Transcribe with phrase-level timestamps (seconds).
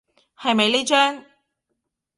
[0.35, 1.25] 係咪呢張？